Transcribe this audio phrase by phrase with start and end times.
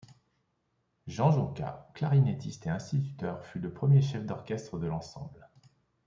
[1.05, 5.47] Jean Jonqua, clarinettiste et instituteur, fut le premier chef d'orchestre de l'ensemble.